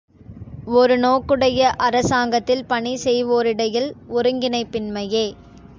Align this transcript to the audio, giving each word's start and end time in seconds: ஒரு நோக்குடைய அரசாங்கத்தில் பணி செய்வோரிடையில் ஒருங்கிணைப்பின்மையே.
ஒரு 0.75 0.95
நோக்குடைய 0.97 1.59
அரசாங்கத்தில் 1.79 2.65
பணி 2.65 2.93
செய்வோரிடையில் 3.03 3.89
ஒருங்கிணைப்பின்மையே. 4.13 5.27